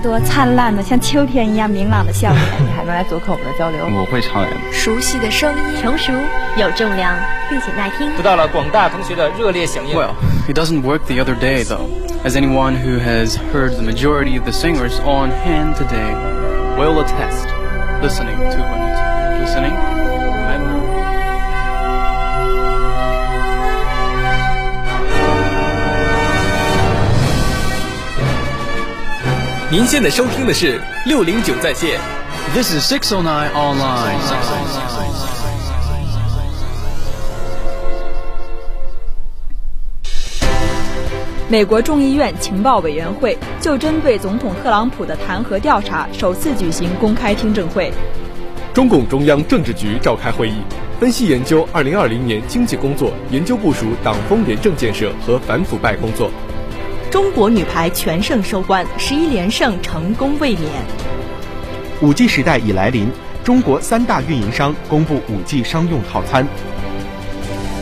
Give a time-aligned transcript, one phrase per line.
[0.00, 2.42] 更多灿烂的像秋天一样明朗的笑脸。
[2.58, 3.84] 你还能来做客我们的交流？
[3.84, 4.48] 我会唱呀。
[4.72, 6.10] 熟悉的声音，成熟
[6.56, 7.14] 有重量，
[7.50, 9.94] 并且耐听，得到了广大同学的热烈响应。
[9.94, 10.14] Well,
[10.48, 11.86] it doesn't work the other day though.
[12.24, 16.14] As anyone who has heard the majority of the singers on hand today
[16.78, 17.46] will attest,
[18.00, 19.99] listening to when listening.
[29.72, 32.00] 您现在收听的是六零九在线。
[32.52, 34.18] This is six o nine online。
[41.48, 47.92] 美国众议院情报委员会就针对总统特朗普的弹劾调查首次举行公开听证会。
[48.74, 50.56] 中共中央政治局召开会议，
[50.98, 56.28] 分析研究二零二零年经济工作，研究部署党风廉政建设和反腐败工作。
[57.10, 60.70] 中国女排全胜收官，十一连胜成功卫冕。
[62.00, 63.10] 五 G 时代已来临，
[63.42, 66.46] 中国三大运营商公布五 G 商用套餐。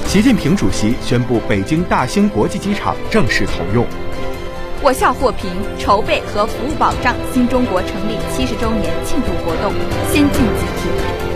[0.07, 3.85] 习近平主席宣布北京大兴国际机场正式投用。
[4.81, 9.75] 我校获评筹备和服务保障新中国成立七十周年庆祝活动
[10.11, 10.89] 先进集体。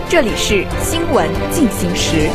[0.09, 2.27] 这里是新闻进行时。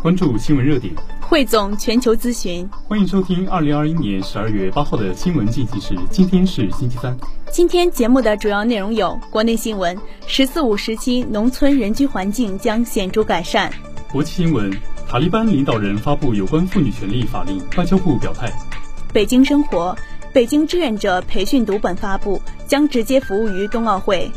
[0.00, 0.94] 关注新闻热点。
[1.30, 5.96] 汇总全球资讯，欢迎收听二零二一年十二月八号的新闻进行时。
[6.10, 7.16] 今天是星期三。
[7.52, 13.70] 今天节目的主要内容有：国内新闻，“十四五”时期农村人居环境将显著改善；
[14.10, 14.76] 国际新闻，
[15.08, 18.50] 塔利班领导人发布有关妇女权利法令，外交部表态；
[19.12, 19.96] 北京生活，
[20.32, 24.28] 北京志愿者培训读本发布，将直接服务于冬奥会；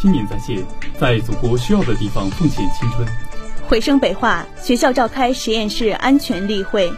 [0.00, 0.64] 青年在线，
[0.98, 3.06] 在祖国需要的地方奉献青春。
[3.70, 6.92] 回声北化学校召开实验室安全例会。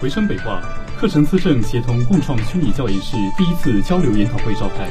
[0.00, 0.60] 回声北化
[0.98, 4.88] 课程资政协同共创虚拟教研室第一次交流研讨会召开。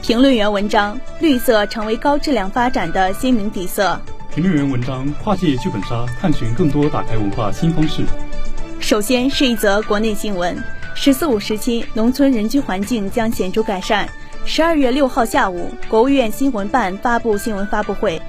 [0.00, 4.00] 评论员文章：绿色成为高质量发展的鲜明底色。
[4.32, 8.04] 评论员文章：跨界剧本杀，探寻更多打开文化新方式。
[8.78, 10.56] 首先是一则国内新闻
[10.94, 14.08] ：“十四五”时期农村人居环境将显著改善。
[14.44, 18.22] 十二月六号下午，国务院新闻办发布新闻发布会。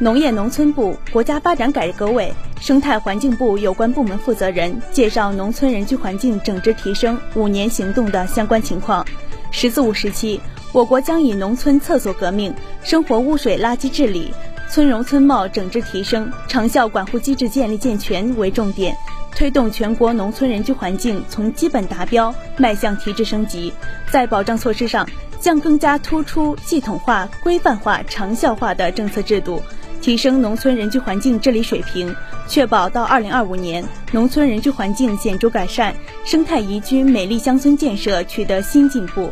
[0.00, 9.06] 农业农村部、国家发展改革委、生态环境部有关部门负责人介绍农村人居环境整治提升五年行动的相关情况。
[9.52, 10.40] “十四五”时期，
[10.72, 14.34] 我国将以农村厕所革命、生活污水垃圾治理、
[14.68, 18.96] 村容村貌整治提升、长效管护机制建立健全为重点，
[19.30, 23.72] 推动全国农村人居环境从基本达标迈向提质升级。
[24.10, 25.08] 在保障措施上，
[25.40, 29.62] 将更加突出系统化、规范化、长效化的政策制度。
[30.04, 32.14] 提升农村人居环境治理水平，
[32.46, 33.82] 确保到二零二五年
[34.12, 35.94] 农村人居环境显著改善，
[36.26, 39.30] 生态宜居美丽乡村建设取得新进步。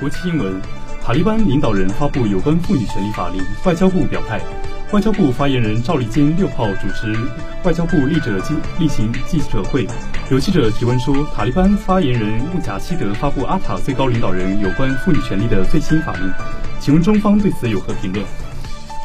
[0.00, 0.60] 国际新闻：
[1.00, 4.40] 塔利班领导人发布有关妇女权利法令，外交部表态。
[4.90, 7.16] 外交部发言人赵立坚六号主持
[7.62, 9.86] 外交部记者记例行记者会，
[10.28, 16.28] 有记者提问说，塔利班发言人穆贾希德发布阿塔最高领导人有关妇女权利的最新法令，
[16.80, 18.26] 请问中方对此有何评论？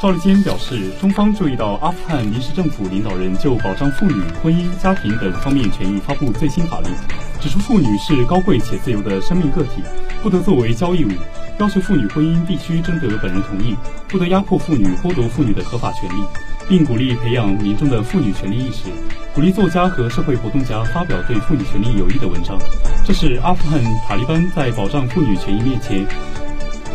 [0.01, 6.91] 赵立坚表示，中方注意到阿富汗临时政府领导人就保障妇女、婚姻、家庭等方面权益发布最新法令，
[7.39, 9.81] 指出妇女是高贵且自由的生命个体，
[10.21, 11.11] 不得作为交易物，
[11.59, 13.75] 要求妇女婚姻必须征得本人同意，
[14.09, 16.23] 不得压迫妇女、剥夺妇女的合法权利，
[16.67, 18.89] 并鼓励培养民众的妇女权利意识，
[19.33, 22.59] 鼓励作家和社会活动家发表对妇女权利有益的文章。
[23.05, 26.05] 这是阿富汗塔利班在保障妇女权益面前。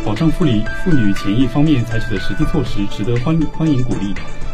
[0.03, 4.13] 保障妇女妇女权益方面采取的实际措施值得欢欢迎鼓励。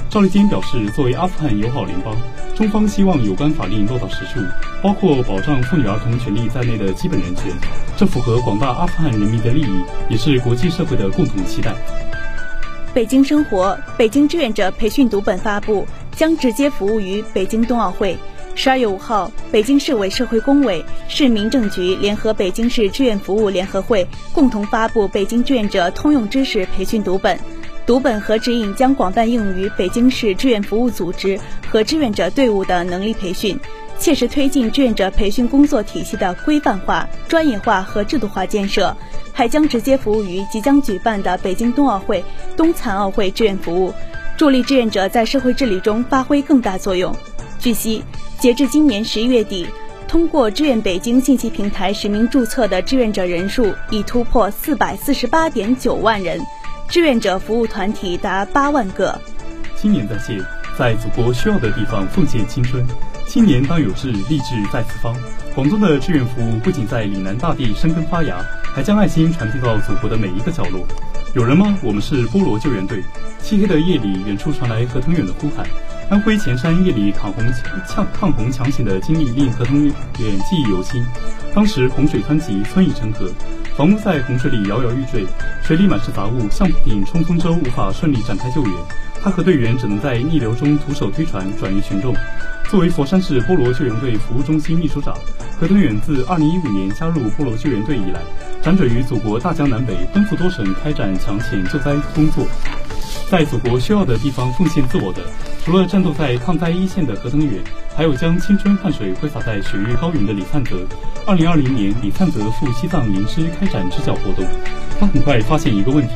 [0.09, 2.15] 赵立坚表示，作为阿富汗友好邻邦，
[2.53, 4.41] 中方希望有关法令落到实处，
[4.81, 7.51] 包括保障妇女儿童权利在内的基本人权，
[7.95, 11.73] 这符合广大阿富汗人民的利益，也是国际社会的共同期待。
[12.93, 18.17] 北京生活，北京志愿者培训读本发布，将直接服务于北京冬奥会。
[18.57, 27.37] 十二月五号，北京市委社会工委、市民政局联合北京市志愿服务联合会共同发布《北京志愿者通用知识培训读本》，
[27.85, 31.39] 读本和指引将广泛应用于北京市志愿服务组织
[31.69, 33.59] 和志愿者队伍的能力培训，
[33.99, 38.97] 切实推进志愿者培训工作体系的规范化、专业化和制度化建设，
[39.33, 42.23] 还将直接服务于即将举办的北京冬奥会、
[42.55, 43.93] 冬残奥会志愿服务，
[44.35, 47.15] 助力志愿者在社会治理中发挥更大作用。
[47.59, 48.03] 据悉。
[48.39, 49.67] 截至今年十一月底，
[50.07, 56.39] 通过志愿北京信息平台实名注册的志愿者人数已突破四百四十八点九万人，
[56.87, 59.19] 志愿者服务团体达八万个。
[59.75, 60.39] 青年在线，
[60.77, 62.85] 在祖国需要的地方奉献青春，
[63.27, 65.15] 青年当有志，立志在四方。
[65.55, 68.45] 广东的志愿服务不仅在岭南大地生根发芽。
[68.77, 70.85] 还将爱心传递到祖国的每一个角落。
[71.33, 71.75] 有人吗？
[71.81, 73.03] 我们是菠萝救援队。
[73.41, 75.65] 漆黑的夜里，远处传来何腾远的呼喊。
[76.09, 77.43] 安徽潜山夜里抗洪
[77.85, 81.03] 抢抗洪抢险的经历令何腾远记忆犹新。
[81.53, 83.29] 当时洪水湍急，村已成河，
[83.75, 85.25] 房屋在洪水里摇摇欲坠，
[85.61, 88.71] 水里满是杂物，橡皮艇、冲锋舟无法顺利展开救援。
[89.21, 92.15] 他和队员只能在逆流中徒手推船转移群众。
[92.69, 95.13] 作为佛山市菠萝救援队服务中心秘书长，
[95.59, 98.21] 何登远自2015年加入菠萝救援队以来，
[98.63, 102.45] 辗转于祖国大江南北，奔赴多省开展抢险救灾工作。
[103.29, 105.21] 在祖国需要的地方奉献自我的，
[105.67, 107.61] 除了战斗在抗灾一线的何登远，
[107.93, 110.77] 还有将青春汗水挥洒在雪域高原的李灿泽。
[111.25, 114.45] 2020年，李灿泽赴西藏营师开展支教活动，
[114.97, 116.13] 他很快发现一个问题。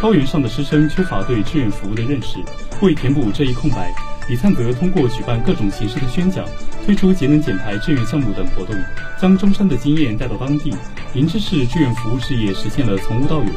[0.00, 2.38] 高原上的师生缺乏对志愿服务的认识，
[2.82, 3.94] 为填补这一空白，
[4.28, 6.44] 李灿泽通过举办各种形式的宣讲，
[6.84, 8.74] 推出节能减排志愿项目等活动，
[9.16, 10.74] 将中山的经验带到当地，
[11.14, 13.50] 林芝市志愿服务事业实现了从无到有。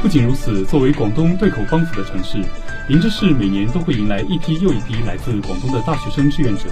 [0.00, 2.38] 不仅如此，作为广东对口帮扶的城市，
[2.86, 6.64] 林芝市每年都会迎来一批又一批来自广东的大学生志愿者，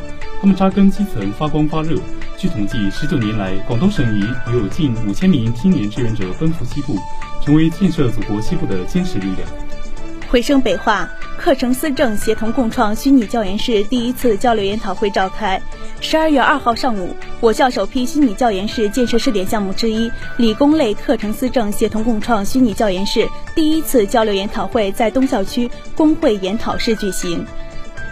[0.42, 1.96] 他们扎根基层，发光发热。
[2.36, 6.98] 据统计，十九年来，广东省已有近五千名青年志愿者奔赴西部。
[7.44, 9.40] 成为建设祖国西部的坚实力量。
[10.32, 11.06] 回声北化
[11.36, 15.60] 课程思政协同共创虚拟教研室第一次交流研讨会召开。
[16.00, 27.44] 十二月二号上午，我校首批虚拟教研室建设试点项目之一——理工类课程思政协同共创虚拟教研室第一次交流研讨会在东校区工会研讨室举行。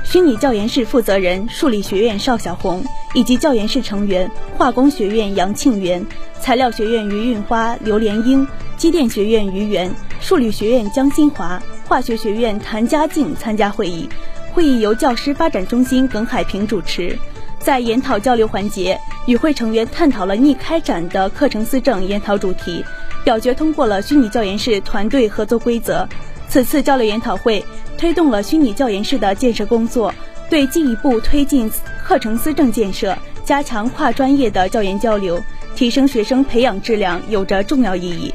[0.04, 2.84] 虚拟教研室负责人数理学院邵小红
[3.14, 6.04] 以及教研室成员化工学院杨庆元、
[6.38, 8.46] 材料学院于运花、刘连英。
[8.76, 14.08] 机电学院于元、数理学院江新华、化学学院谭家静参加会议。
[14.52, 17.18] 会议由教师发展中心耿海平主持。
[17.58, 18.96] 在研讨交流环节，
[19.26, 22.84] 与会成员探讨了拟开展的课程思政研讨主题，
[23.24, 26.08] 表决通过了虚拟教研室团队合作规则。
[26.48, 27.64] 此次交流研讨会
[27.98, 30.14] 推动了虚拟教研室的建设工作，
[30.48, 31.68] 对进一步推进
[32.04, 35.42] 课程思政建设、加强跨专业的教研交流、
[35.74, 38.32] 提升学生培养质量有着重要意义。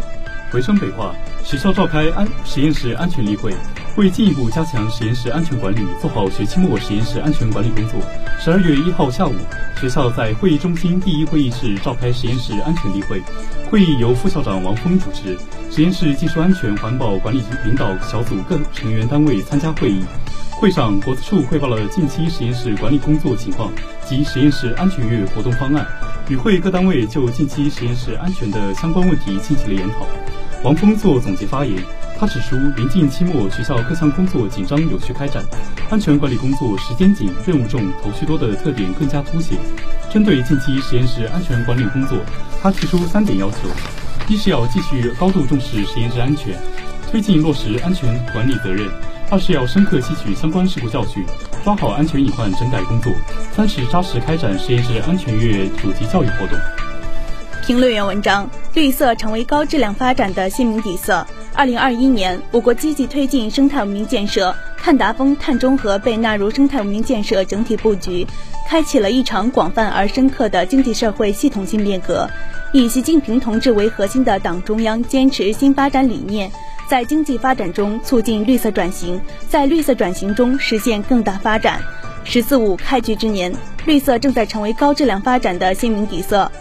[0.52, 3.53] 回声北化，学校召开安实验室安全例会，
[3.97, 8.00] 为进一步加强实验室安全管理，做好学期末实验室安全管理工作。
[8.39, 9.36] 十二月一号下午，
[9.80, 13.21] 学校在会议中心第一会议室召开实验室安全例会，
[13.69, 15.38] 会议由副校长王峰主持，
[15.69, 20.03] 实验室技术安全环保管理领导小组各成员单位参加会议。
[20.59, 23.71] 会上，国资处汇报了近期实验室管理工作情况
[24.03, 25.86] 及实验室安全月活动方案，
[26.27, 30.07] 与会各单位就近期实验室安全的相关问题进行了研讨。
[30.66, 31.78] 王峰做总结发言，
[32.18, 35.46] 他指出，临近期末，学校各项工作紧张有序开展，
[35.92, 39.60] 安全管理工作时间紧、任务重、头绪多的特点更加凸显。
[40.12, 42.18] 针对近期实验室安全管理工作，
[42.64, 43.70] 他提出三点要求：
[44.28, 46.60] 一是要继续高度重视实验室安全，
[47.12, 48.90] 推进落实安全管理责任；
[49.30, 51.24] 二是要深刻吸取相关事故教训，
[51.64, 53.12] 抓好安全隐患整改工作；
[53.56, 56.58] 三是扎实开展实验室安全月主题教育活动。
[57.66, 61.26] 评论员文章：绿色成为高质量发展的鲜明底色。
[61.56, 68.28] 二零二一年，我国积极推进生态文明建设，碳达峰、碳中和被纳入生态文明建设整体布局，
[68.68, 72.30] 开启了一场广泛而深刻的经济社会系统性变革。
[72.72, 76.52] 以习近平同志为核心的党中央坚持新发展理念，
[76.88, 79.19] 在经济发展中促进绿色转型，
[79.50, 81.81] 在绿色转型中实现更大发展。
[82.26, 83.52] “十四五”开局之年，
[83.86, 86.52] 绿色正在成为高质量发展的鲜明底色。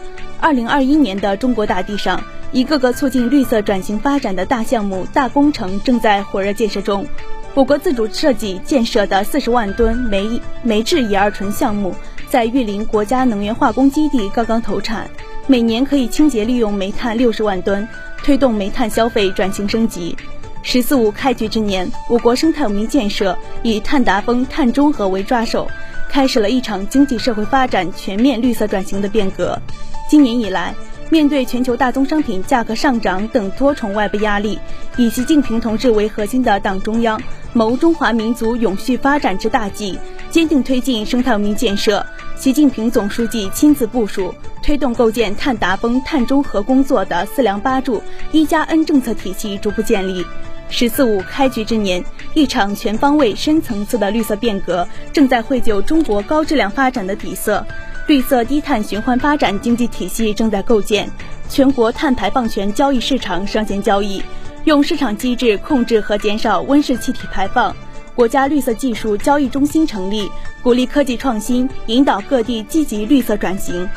[0.40, 2.22] 二零二一年的中国大地上，
[2.52, 7.06] 一个个促进绿色转型发展的大项目、大工程正在火热建设中。
[7.54, 11.94] 我国自主设计建设的四十万吨煤煤制乙二醇项目，
[12.28, 15.08] 在玉林国家能源化工基地刚刚投产，
[15.46, 17.86] 每年可以清洁利用煤炭六十万吨，
[18.22, 20.16] 推动煤炭消费转型升级。
[20.62, 25.70] 十四五开局之年，我国生态文明建设以碳达峰、碳中和为抓手，
[26.10, 29.60] 开始了一场经济社会发展全面绿色转型的变革。
[30.06, 30.74] 今年以来，
[31.08, 34.58] 面对全球大宗商品价格上涨等多重外部压力，
[34.96, 37.20] 以习近平同志为核心的党中央
[37.54, 39.98] 谋中华民族永续发展之大计，
[40.30, 42.04] 坚定推进生态文明建设。
[42.36, 50.26] 习近平总书记亲自部署，推动构建碳达峰、碳中和工作的“四梁八柱”一加 N 政策体系逐步建立。
[50.68, 57.64] “十四五”开局之年，一场全方位、深层次的绿色变革正在绘就中国高质量发展的底色。
[58.06, 61.10] 绿色低碳循环发展经济体系正在构建，
[61.48, 64.22] 全国碳排放权交易市场上线交易，
[64.64, 67.74] 用市场机制控制和减少温室气体排放。
[68.14, 70.30] 国家绿色技术交易中心成立，
[70.62, 73.88] 鼓励科技创新，引导各地积极绿色转型。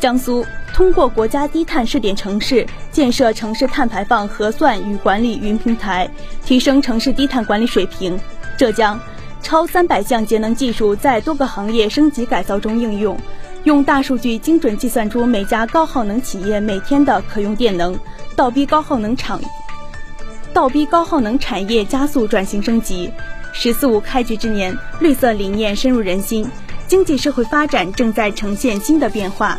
[0.00, 0.44] 江苏。
[0.74, 6.08] 通过国家低碳试点城市建设城市碳排放核算与管理云平台，
[6.46, 8.18] 提升城市低碳管理水平。
[8.56, 8.98] 浙江
[9.42, 13.18] 超三百项节能技术在多个行业升级改造中应用，
[13.64, 17.96] 用大数据精准计算出每家高耗能企业每天的可用电能，
[18.34, 19.40] 倒逼高耗能厂，
[20.52, 23.12] 倒逼高耗能产业加速转型升级。
[23.52, 26.44] 十四五开局之年，绿色理念深入人心，
[26.88, 29.56] 经济社会发展正在呈现新的变化。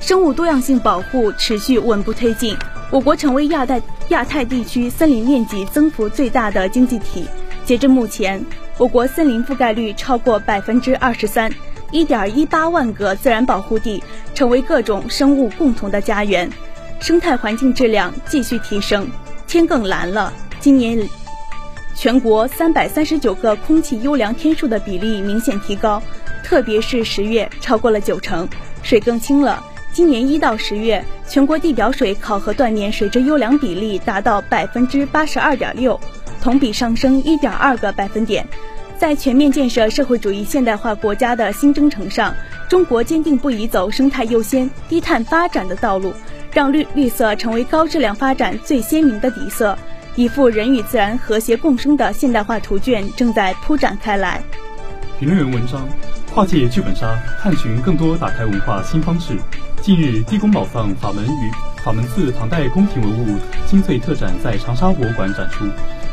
[0.00, 2.56] 生物多样性保护持续稳步推进，
[2.90, 7.26] 我国成为亚太亚太地区森林面积增幅最大的经济体。
[7.66, 8.42] 截至目前，
[8.78, 11.50] 我国森林覆盖率超过百分之二十三，
[11.94, 14.02] 一点一八万个自然保护地
[14.34, 16.50] 成为各种生物共同的家园，
[16.98, 19.08] 生态环境质量继续提升。
[19.46, 20.98] 天更蓝了，今年
[21.94, 26.02] 全国三百三十九个空气优良天数的比例明显提高，
[26.42, 28.48] 特别是十月超过了九成，
[28.82, 29.64] 水更清了。
[29.92, 36.00] 今年一到十月，全国地表水考核断年水质优良比例达到百分之八十二点六，
[36.42, 38.44] 同比上升一点二个百分点。
[38.98, 42.34] 在全面建设社会主义现代化国家的新征程上，
[42.68, 46.12] 中国坚定不移走生态优先、低碳发展的道路，
[46.52, 49.76] 让绿绿色成为高质量发展最鲜明的底色，
[50.14, 54.40] 一幅人与自然和谐共生的现代化图卷正在铺展开来。
[55.18, 55.86] 评论员文章：
[56.32, 59.36] 跨界剧本杀，探寻更多打开文化新方式。
[59.82, 61.50] 近日，地宫宝藏法门与
[61.84, 65.66] 法门寺唐代宫廷文物精粹特展在长沙博物馆展出。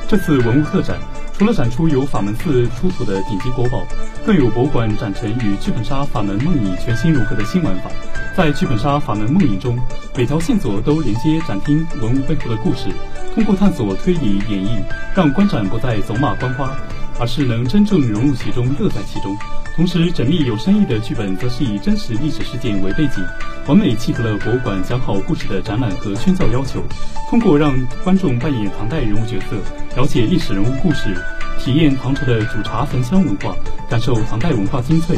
[0.08, 0.98] 这次文物特展
[1.34, 3.84] 除了展出由法门寺出土的顶级国宝，
[4.26, 7.90] 更有博物馆展陈与剧本杀法门梦影全新融合的新玩法。
[8.38, 9.78] 在剧本杀法门梦影中，
[10.16, 12.90] 每条线索都连接展厅文物背后的故事，
[13.34, 14.84] 通过探索、推理、演绎，
[15.16, 16.72] 让观展不再走马观花，
[17.20, 19.36] 而是能真正融入其中，乐在其中。
[19.74, 23.24] 同时，缜密有深意的剧本则是以真实历史事件为背景，
[23.68, 26.84] 完美契合了博物馆讲好故事的展览和宣教要求。
[27.30, 27.74] 通过让
[28.04, 29.56] 观众扮演唐代人物角色，
[29.96, 31.16] 了解历史人物故事，
[31.58, 33.56] 体验唐朝的煮茶焚香文化，
[33.90, 35.16] 感受唐代文化精粹。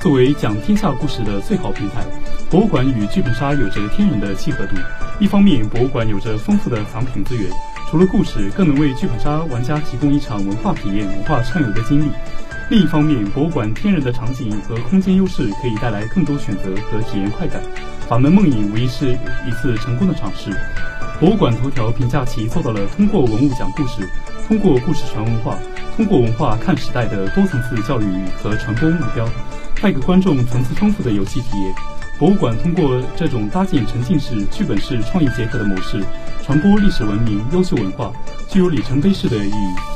[0.00, 2.04] 作为讲天下故事的最好平台，
[2.48, 4.76] 博物馆与剧本杀有着天然的契合度。
[5.18, 7.50] 一方面，博物馆有着丰富的藏品资源，
[7.90, 12.08] 除了故事，更能为剧本杀玩家提供一场文化体验、文化畅游的经历。
[12.68, 17.62] 另一方面，博物馆天然的场景和空间优势可以带来更多选择和体验快感。
[18.08, 19.12] 法门梦影无疑是
[19.46, 20.50] 一次成功的尝试。
[21.20, 24.08] 博物馆头条评价其做到了通过文物讲故事，
[24.48, 25.56] 通过故事传文化，
[25.96, 28.04] 通过文化看时代的多层次教育
[28.42, 29.28] 和传播目标，
[29.80, 31.72] 带给观众层次丰富的游戏体验。
[32.18, 36.02] 博物馆通过这种搭建沉浸式、剧本式创意结合的模式，
[36.44, 38.10] 传播历史文明、优秀文化，
[38.48, 39.95] 具有里程碑式的意义。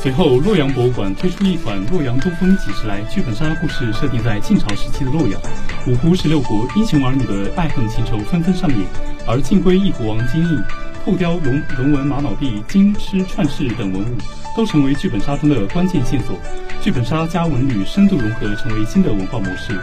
[0.00, 5.40] 随后，洛阳博物馆推出一款《洛阳东风几十来》剧本杀故事，设定在晋朝时期的洛阳，
[5.88, 8.86] 五胡十六国英雄儿女的爱恨情仇纷纷上演，
[9.26, 10.56] 而晋归一国王金印、
[11.04, 14.16] 透雕龙龙纹玛瑙壁、金狮串饰等文物，
[14.56, 16.38] 都成为剧本杀中的关键线索。
[16.80, 19.76] 剧本杀加文旅深度融合，成为新的文化模式。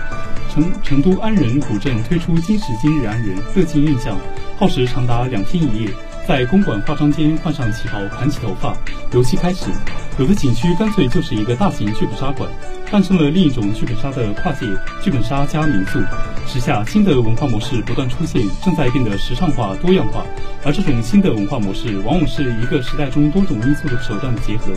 [0.49, 4.17] 成成都安仁古镇推出今时今日安仁，乐尽印象，
[4.57, 5.89] 耗时长达两天一夜。
[6.27, 8.75] 在公馆化妆间换上旗袍，盘起头发，
[9.13, 9.69] 游戏开始。
[10.17, 12.49] 有的景区干脆就是一个大型剧本杀馆，
[12.89, 14.65] 诞生了另一种剧本杀的跨界
[15.03, 15.99] 剧本杀加民宿。
[16.47, 20.25] 时下新的文化模式不断出现，正在变得时尚化、多样化。
[20.63, 24.73] 而这种新的文化模式，往往是一个时代中多种因素的手段的结合。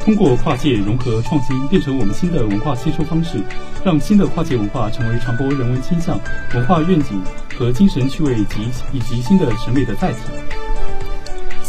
[0.00, 3.42] 通过跨界融合创新，变成我们新的文化吸收方式，
[3.84, 6.18] 让新的跨界文化成为传播人文倾向、
[6.54, 7.20] 文化愿景
[7.58, 10.18] 和精神趣味及以及新的审美的载体。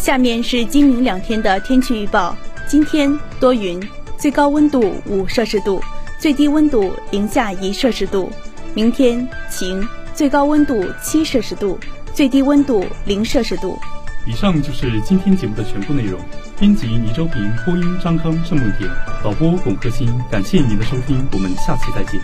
[0.01, 2.33] 下面是今明两天的天气预报：
[2.65, 3.79] 今天多云，
[4.17, 5.83] 最高温度五摄氏度，
[6.17, 8.31] 最低温度零下一摄氏度；
[8.73, 11.77] 明天晴，最高温度七摄氏度，
[12.13, 13.77] 最低温度零摄氏度。
[14.25, 16.17] 以上就是今天节目的全部内容。
[16.57, 18.89] 编辑倪周平，播音张康、盛梦田，
[19.21, 20.09] 导播巩克欣。
[20.31, 22.21] 感谢您的收听，我们下期再见。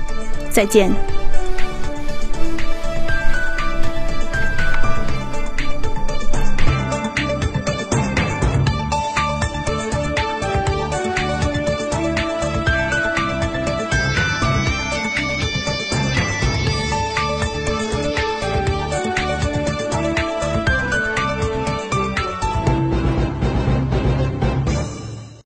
[0.49, 0.89] 再见。